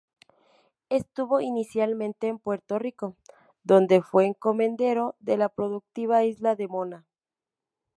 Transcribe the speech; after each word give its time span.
Estuvo 0.89 1.41
inicialmente 1.41 2.27
en 2.27 2.39
Puerto 2.39 2.79
Rico, 2.79 3.17
donde 3.61 4.01
fue 4.01 4.25
encomendero 4.25 5.15
de 5.19 5.37
la 5.37 5.47
productiva 5.49 6.23
isla 6.23 6.55
de 6.55 6.67
Mona. 6.67 7.05